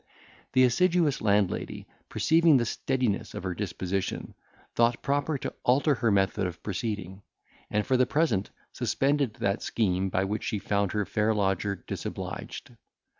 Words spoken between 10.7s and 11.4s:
her fair